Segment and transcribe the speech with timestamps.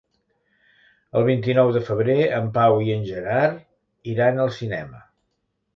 [1.19, 3.65] El vint-i-nou de febrer en Pau i en Gerard
[4.17, 5.09] iran al cinema.